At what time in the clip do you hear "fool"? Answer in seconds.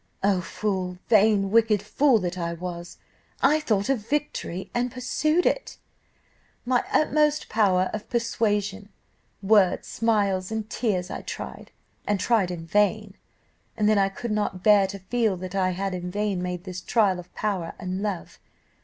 0.41-0.97, 1.83-2.17